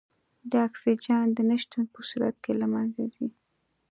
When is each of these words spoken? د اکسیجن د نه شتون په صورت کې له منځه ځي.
د 0.51 0.51
اکسیجن 0.67 1.25
د 1.33 1.39
نه 1.49 1.55
شتون 1.61 1.83
په 1.93 1.99
صورت 2.09 2.35
کې 2.43 2.53
له 2.61 2.67
منځه 2.73 3.03
ځي. 3.15 3.27